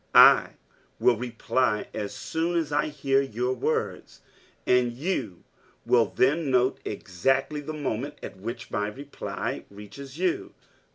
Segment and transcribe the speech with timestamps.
[0.15, 0.53] I
[0.99, 4.21] will reply as soon as I hear your words
[4.65, 5.43] and you
[5.85, 10.55] will then note exactly the moment at which my reply reaches you."